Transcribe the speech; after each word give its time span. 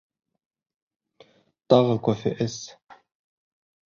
Тағы 1.73 1.97
кофе 2.07 2.31
эс. 2.47 2.57